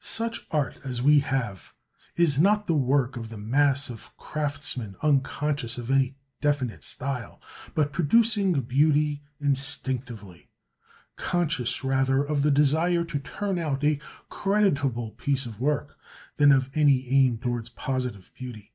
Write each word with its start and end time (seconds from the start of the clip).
Such 0.00 0.48
art 0.50 0.80
as 0.84 1.00
we 1.00 1.20
have 1.20 1.74
is 2.16 2.40
not 2.40 2.66
the 2.66 2.74
work 2.74 3.16
of 3.16 3.28
the 3.28 3.36
mass 3.38 3.88
of 3.88 4.10
craftsmen 4.16 4.96
unconscious 5.00 5.78
of 5.78 5.92
any 5.92 6.16
definite 6.40 6.82
style, 6.82 7.40
but 7.72 7.92
producing 7.92 8.52
beauty 8.62 9.22
instinctively; 9.40 10.50
conscious 11.14 11.84
rather 11.84 12.20
of 12.24 12.42
the 12.42 12.50
desire 12.50 13.04
to 13.04 13.20
turn 13.20 13.60
out 13.60 13.84
a 13.84 14.00
creditable 14.28 15.12
piece 15.12 15.46
of 15.46 15.60
work 15.60 15.96
than 16.34 16.50
of 16.50 16.68
any 16.74 17.08
aim 17.08 17.38
towards 17.38 17.68
positive 17.68 18.32
beauty. 18.34 18.72